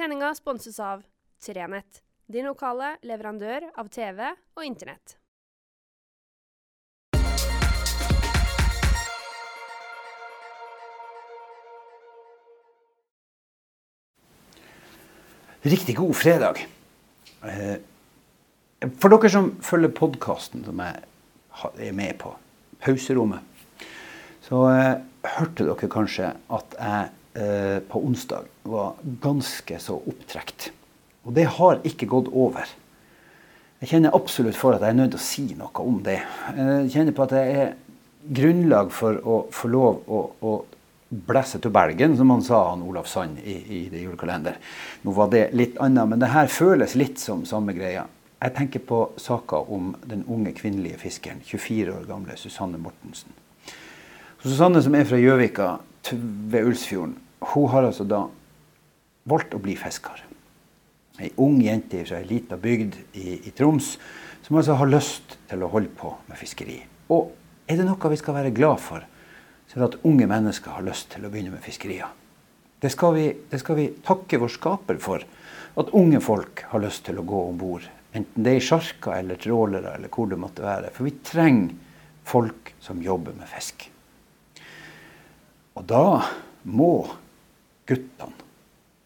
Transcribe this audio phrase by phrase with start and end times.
[0.00, 1.02] Sendinga sponses av
[1.44, 5.12] Trenett, din lokale leverandør av TV og Internett.
[15.68, 16.64] Riktig god fredag.
[17.44, 17.76] Eh,
[18.96, 21.04] For dere som følger podkasten som jeg
[21.76, 22.32] er med på,
[22.80, 23.44] Pauserommet,
[24.48, 24.92] så eh,
[25.36, 30.72] hørte dere kanskje at jeg på onsdag var ganske så opptrekt.
[31.22, 32.66] Og det har ikke gått over.
[33.80, 36.18] Jeg kjenner absolutt for at jeg er nødt til å si noe om det.
[36.56, 37.70] Jeg kjenner på at det er
[38.40, 40.52] grunnlag for å få lov å, å
[41.10, 44.58] blæsse til belgen, som han sa, han Olav Sand, i, i det julekalender.
[45.02, 48.04] Nå var det litt annet, men det her føles litt som samme greia.
[48.40, 53.32] Jeg tenker på saka om den unge kvinnelige fiskeren, 24 år gamle Susanne Mortensen.
[54.40, 55.74] Susanne, som er fra Gjøvika
[56.12, 57.16] ved Ulsfjorden,
[57.52, 58.24] hun har altså da
[59.30, 60.24] valgt å bli fisker.
[61.20, 63.96] Ei ung jente fra ei lita bygd i, i Troms
[64.46, 66.78] som altså har lyst til å holde på med fiskeri.
[67.12, 67.34] Og
[67.68, 69.04] er det noe vi skal være glad for,
[69.68, 72.08] så er det at unge mennesker har lyst til å begynne med fiskerier.
[72.80, 75.24] Det skal vi, det skal vi takke vår skaper for.
[75.78, 77.84] At unge folk har lyst til å gå om bord.
[78.16, 80.90] Enten det er i sjarker eller trålere eller hvor det måtte være.
[80.96, 81.76] For vi trenger
[82.26, 83.86] folk som jobber med fisk.
[85.80, 86.20] Og da
[86.68, 87.08] må
[87.88, 88.48] guttene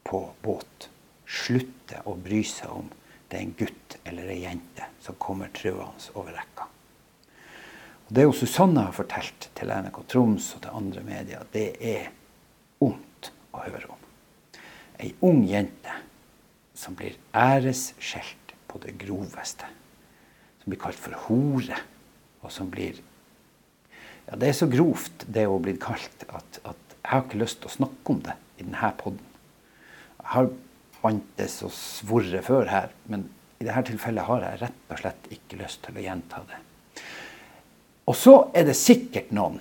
[0.02, 0.88] på båt
[1.22, 2.88] slutte å bry seg om
[3.30, 6.66] det er en gutt eller ei jente som kommer truende over rekka.
[8.08, 12.10] Og Det Susanne har fortalt til NRK Troms og til andre medier, det er
[12.82, 14.04] vondt å høre om.
[14.98, 15.94] Ei ung jente
[16.74, 19.70] som blir æresskjelt på det groveste.
[20.58, 21.78] Som blir kalt for hore,
[22.42, 22.98] og som blir
[24.28, 27.60] ja, Det er så grovt, det hun bli kalt, at, at jeg har ikke lyst
[27.60, 29.32] til å snakke om det i denne podden.
[30.22, 30.52] Jeg har
[31.02, 33.26] bantes og svorret før her, men
[33.60, 36.60] i dette tilfellet har jeg rett og slett ikke lyst til å gjenta det.
[38.08, 39.60] Og så er det sikkert noen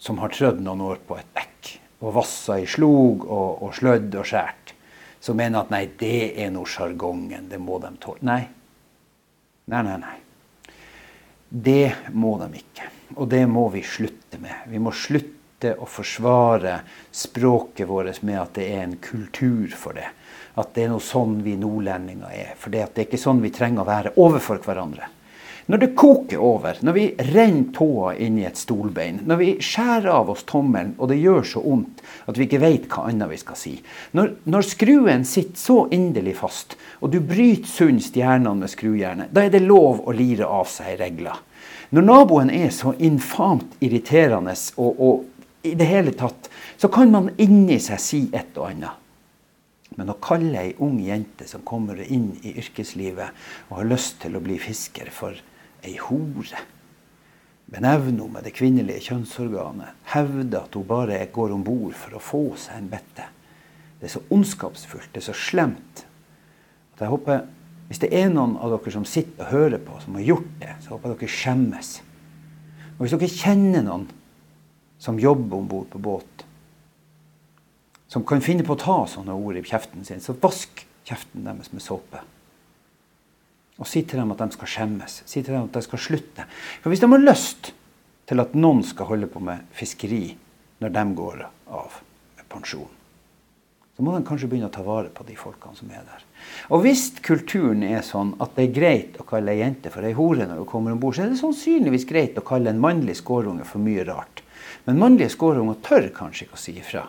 [0.00, 1.72] som har trødd noen år på et bekk
[2.02, 4.72] og vassa i slog og, og slødd og skjært,
[5.22, 8.24] som mener at nei, det er nå sjargongen, det må de tåle.
[8.26, 8.42] Nei.
[9.70, 10.16] Nei, nei, nei.
[11.52, 12.88] Det må de ikke.
[13.16, 14.66] Og det må vi slutte med.
[14.72, 16.80] Vi må slutte å forsvare
[17.14, 20.08] språket vårt med at det er en kultur for det.
[20.58, 22.54] At det er noe sånn vi nordlendinger er.
[22.60, 25.08] For det, er ikke sånn vi trenger å være overfor hverandre.
[25.70, 30.08] Når det koker over, når vi renner tåa inn i et stolbein, når vi skjærer
[30.10, 33.38] av oss tommelen og det gjør så vondt at vi ikke vet hva annet vi
[33.38, 33.76] skal si,
[34.18, 39.46] når, når skruen sitter så inderlig fast, og du bryter sund stjernene med skrujernet, da
[39.46, 41.38] er det lov å lire av seg regler.
[41.92, 46.48] Når naboen er så infamt irriterende og, og i det hele tatt,
[46.80, 48.98] så kan man inni seg si et og annet.
[49.98, 54.38] Men å kalle ei ung jente som kommer inn i yrkeslivet og har lyst til
[54.38, 55.36] å bli fisker, for
[55.82, 56.62] ei hore
[57.72, 59.94] Benevne henne med det kvinnelige kjønnsorganet.
[60.12, 63.24] Hevde at hun bare går om bord for å få seg en bette.
[63.96, 66.04] Det er så ondskapsfullt, det er så slemt.
[66.94, 67.44] At jeg håper,
[67.88, 70.70] Hvis det er noen av dere som sitter og hører på, som har gjort det,
[70.80, 71.90] så håper jeg dere skjemmes.
[72.94, 74.06] Og hvis dere kjenner noen
[75.02, 76.44] som jobber om bord på båt,
[78.08, 81.72] som kan finne på å ta sånne ord i kjeften sin, så vask kjeften deres
[81.74, 82.22] med såpe.
[83.82, 85.20] Og si til dem at de skal skjemmes.
[85.26, 86.46] Si til dem at de skal slutte.
[86.84, 87.72] For hvis de har lyst
[88.30, 90.28] til at noen skal holde på med fiskeri
[90.82, 91.96] når de går av
[92.52, 92.90] pensjon,
[93.92, 96.22] så må de kanskje begynne å ta vare på de folkene som er der.
[96.72, 100.14] Og hvis kulturen er sånn at det er greit å kalle ei jente for ei
[100.16, 103.18] hore når hun kommer om bord, så er det sannsynligvis greit å kalle en mannlig
[103.20, 104.44] skårunge for mye rart.
[104.86, 107.04] Men mannlige skårunger tør kanskje ikke å si ifra.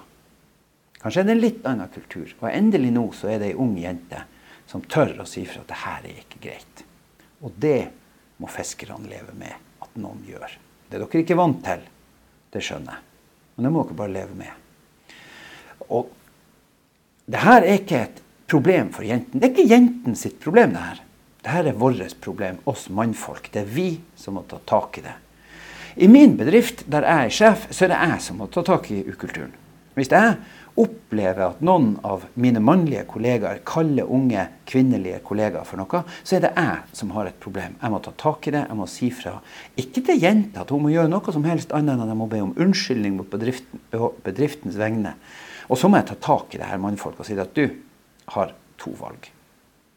[1.00, 2.29] Kanskje er det en litt annen kultur.
[2.41, 4.25] Og endelig nå så er det ei ung jente
[4.69, 6.84] som tør å si fra at det her er ikke greit.
[7.44, 7.91] Og det
[8.41, 9.53] må fiskerne leve med
[9.84, 10.57] at noen gjør.
[10.90, 11.85] Det er dere ikke vant til,
[12.53, 13.07] det skjønner jeg.
[13.56, 14.59] Men det må dere bare leve med.
[15.90, 16.12] Og
[17.29, 19.40] det her er ikke et problem for jenten.
[19.40, 21.01] Det er ikke jentene sitt problem, det her.
[21.44, 23.50] Det her er vårt problem, oss mannfolk.
[23.51, 23.89] Det er vi
[24.19, 25.15] som må ta tak i det.
[25.95, 28.89] I min bedrift, der jeg er sjef, så er det jeg som må ta tak
[28.92, 29.51] i ukulturen.
[29.94, 30.38] Hvis jeg
[30.80, 36.48] opplever at noen av mine mannlige kollegaer kaller unge kvinnelige kollegaer for noe, så er
[36.48, 37.75] det jeg som har et problem.
[37.78, 39.36] Jeg må ta tak i det, jeg må si fra.
[39.78, 42.30] Ikke til jenta at hun må gjøre noe som helst annet enn at jeg må
[42.31, 43.84] be om unnskyldning på bedriften,
[44.25, 45.13] bedriftens vegne.
[45.69, 47.68] Og så må jeg ta tak i det her mannfolk og si at du
[48.34, 49.30] har to valg.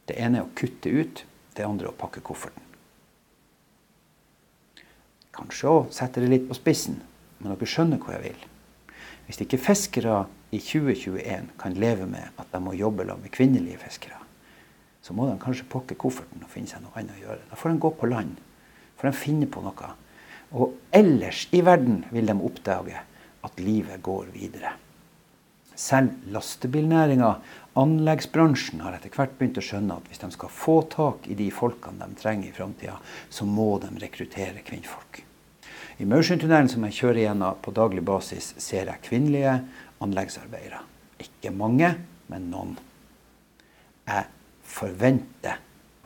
[0.06, 1.25] Det ene er å kutte ut,
[1.56, 2.62] det andre er å pakke kofferten.
[5.37, 7.00] Kanskje òg sette det litt på spissen,
[7.40, 8.44] men dere skjønner hvor jeg vil.
[9.26, 10.25] Hvis ikke fiskere
[10.55, 14.23] i 2021 kan leve med at de må jobbe sammen med kvinnelige fiskere,
[15.02, 17.44] så må de kanskje pakke kofferten og finne seg noe annet å gjøre.
[17.50, 18.38] Da får de gå på land.
[18.96, 19.93] For de finner på noe.
[20.56, 23.02] Og ellers i verden vil de oppdage
[23.46, 24.73] at livet går videre.
[25.76, 27.34] Selv lastebilnæringa,
[27.76, 31.50] anleggsbransjen, har etter hvert begynt å skjønne at hvis de skal få tak i de
[31.52, 32.96] folkene de trenger i framtida,
[33.28, 35.20] så må de rekruttere kvinnfolk.
[35.96, 39.54] I Maursundtunnelen, som jeg kjører gjennom på daglig basis, ser jeg kvinnelige
[40.04, 40.82] anleggsarbeidere.
[41.25, 41.88] Ikke mange,
[42.28, 42.75] men noen.
[44.04, 44.26] Jeg
[44.69, 45.56] forventer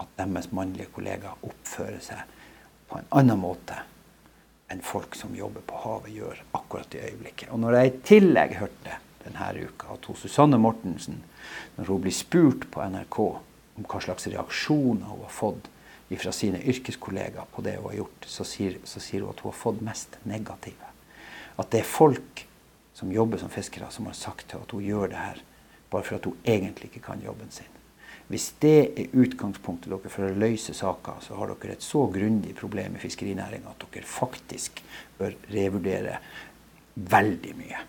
[0.01, 2.37] at deres mannlige kollegaer oppfører seg
[2.91, 3.81] på en annen måte
[4.71, 7.51] enn folk som jobber på havet, gjør akkurat i øyeblikket.
[7.51, 11.19] Og når jeg i tillegg hørte denne uka at Susanne Mortensen,
[11.75, 15.67] når hun blir spurt på NRK om hva slags reaksjoner hun har fått
[16.19, 19.53] fra sine yrkeskollegaer på det hun har gjort, så sier, så sier, hun at hun
[19.53, 20.89] har fått mest negative.
[21.61, 22.47] At det er folk
[22.97, 25.45] som jobber som fiskere, som har sagt til at hun gjør det her
[25.91, 27.71] bare for at hun egentlig ikke kan jobben sin.
[28.31, 32.55] Hvis det er utgangspunktet dere for å løse saker, så har dere et så grundig
[32.59, 34.79] problem i fiskerinæringa at dere faktisk
[35.19, 36.21] bør revurdere
[36.95, 37.83] veldig mye.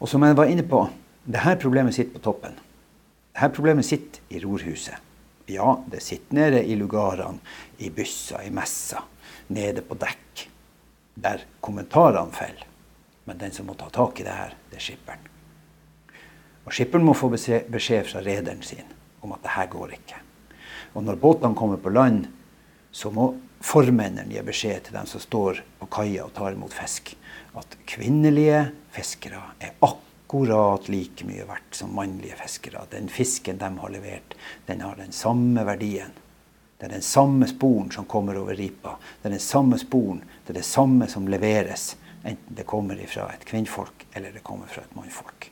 [0.00, 0.86] Og som jeg var inne på,
[1.28, 2.56] det her problemet sitter på toppen.
[2.56, 5.09] Det her problemet sitter i rorhuset.
[5.50, 7.38] Ja, det sitter nede i lugarene,
[7.78, 9.02] i byssa, i messa,
[9.50, 10.46] nede på dekk,
[11.14, 12.66] der kommentarene faller.
[13.24, 15.26] Men den som må ta tak i det her, det er skipperen.
[16.64, 18.86] Og skipperen må få beskjed fra rederen sin
[19.20, 20.20] om at det her går ikke.
[20.94, 22.24] Og når båtene kommer på land,
[22.90, 23.32] så må
[23.62, 27.12] formennene gi beskjed til dem som står på kaia og tar imot fisk,
[27.58, 32.84] at kvinnelige fiskere er akkurat akkurat like mye verdt som mannlige fiskere.
[32.90, 34.34] Den fisken de har levert,
[34.66, 36.12] den har den samme verdien.
[36.78, 38.94] Det er den samme sporen som kommer over ripa.
[39.22, 41.96] Det er den samme sporen, det er det samme som leveres.
[42.22, 45.50] Enten det kommer fra et kvinnfolk eller det kommer fra et mannfolk.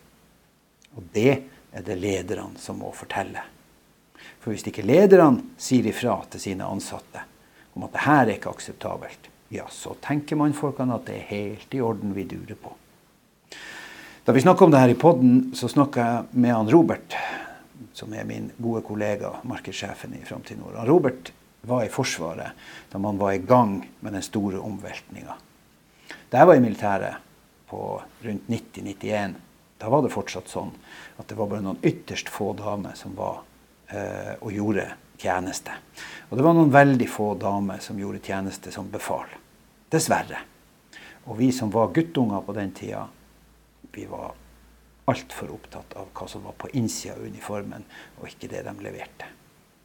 [0.95, 1.43] Og det
[1.73, 3.43] er det lederne som må fortelle.
[4.39, 7.27] For hvis ikke lederne sier ifra til sine ansatte
[7.75, 11.75] om at det her er ikke akseptabelt, ja, så tenker mannfolkene at det er helt
[11.75, 12.79] i orden vi durer på.
[14.29, 17.15] Da vi snakka om det her i poden, så snakka jeg med han Robert,
[17.97, 20.75] som er min gode kollega, markedssjefen i Framtid Nord.
[20.77, 21.31] Han Robert
[21.65, 25.39] var i Forsvaret da man var i gang med den store omveltninga.
[26.29, 27.25] Da jeg var i militæret
[27.73, 27.81] på
[28.27, 29.41] rundt 90-91,
[29.81, 30.77] da var det fortsatt sånn
[31.17, 35.81] at det var bare noen ytterst få damer som var øh, og gjorde tjeneste.
[36.29, 39.39] Og det var noen veldig få damer som gjorde tjeneste som befal.
[39.89, 40.45] Dessverre.
[41.25, 43.09] Og vi som var guttunger på den tida,
[43.99, 44.35] vi var
[45.11, 47.87] altfor opptatt av hva som var på innsida av uniformen,
[48.21, 49.27] og ikke det de leverte.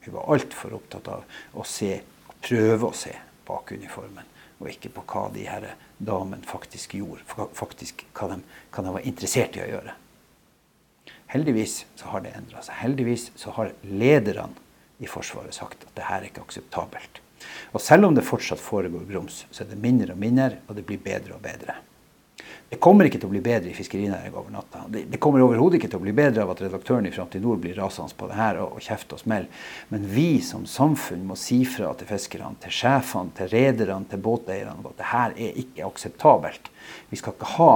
[0.04, 1.24] Vi var altfor opptatt av
[1.58, 1.96] å se,
[2.44, 3.14] prøve å se
[3.48, 4.28] bak uniformen,
[4.60, 5.66] og ikke på hva de her
[5.98, 7.24] damene faktisk gjorde,
[7.58, 8.38] faktisk hva de,
[8.70, 9.96] hva de var interessert i å gjøre.
[11.34, 12.78] Heldigvis så har det endra seg.
[12.84, 14.52] Heldigvis så har lederne
[15.02, 17.18] i Forsvaret sagt at det her er ikke akseptabelt.
[17.74, 20.86] Og selv om det fortsatt foregår grums, så er det mindre og mindre, og det
[20.86, 21.74] blir bedre og bedre.
[22.68, 24.80] Det kommer ikke til å bli bedre i fiskerinæringa over natta.
[24.90, 27.60] Det, det kommer overhodet ikke til å bli bedre av at redaktøren i Framtid Nord
[27.62, 29.68] blir rasende på det her og, og kjefter og smeller.
[29.92, 34.74] Men vi som samfunn må si fra til fiskerne, til sjefene, til rederne, til båteierne
[34.80, 36.72] at det her er ikke akseptabelt.
[37.12, 37.70] Vi skal ikke ha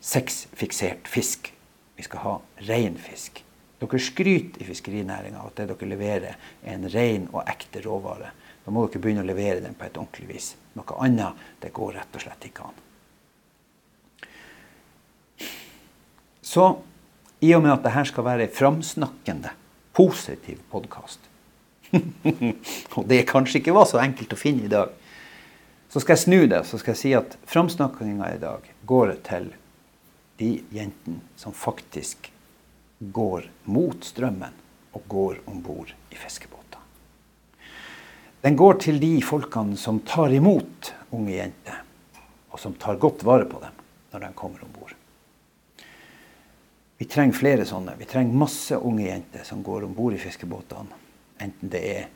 [0.00, 1.52] sexfiksert fisk.
[1.98, 2.34] Vi skal ha
[2.70, 3.42] ren fisk.
[3.78, 8.32] Dere skryter i fiskerinæringa at det dere leverer, er en ren og ekte råvare.
[8.64, 10.52] Da må dere begynne å levere den på et ordentlig vis.
[10.78, 12.84] Noe annet det går rett og slett ikke an.
[16.48, 16.78] Så
[17.44, 19.50] i og med at dette skal være en framsnakkende,
[19.92, 21.20] positiv podkast,
[22.96, 24.94] og det kanskje ikke var så enkelt å finne i dag,
[25.92, 29.50] så skal jeg snu det så skal jeg si at framsnakkinga i dag går til
[30.40, 32.30] de jentene som faktisk
[33.12, 34.56] går mot strømmen
[34.96, 36.80] og går om bord i fiskebåter.
[38.40, 41.82] Den går til de folkene som tar imot unge jenter,
[42.48, 44.96] og som tar godt vare på dem når de kommer om bord.
[46.98, 47.94] Vi trenger flere sånne.
[47.98, 50.96] Vi trenger masse unge jenter som går om bord i fiskebåtene.
[51.38, 52.08] Enten det er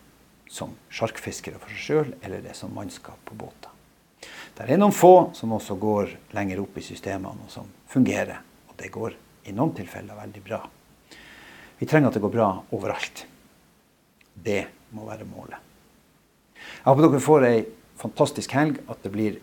[0.50, 3.70] som sjarkfiskere for seg sjøl, eller det er som mannskap på båter.
[4.52, 8.42] Det er noen få som også går lenger opp i systemene, og som fungerer.
[8.68, 9.16] Og det går
[9.48, 10.60] i noen tilfeller veldig bra.
[11.78, 13.24] Vi trenger at det går bra overalt.
[14.34, 14.60] Det
[14.94, 15.58] må være målet.
[16.58, 17.58] Jeg håper dere får ei
[18.02, 19.38] fantastisk helg, at det blir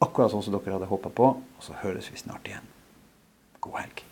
[0.00, 1.34] akkurat sånn som dere hadde håpa på.
[1.36, 2.72] Og så høres vi snart igjen.
[3.60, 4.09] God helg.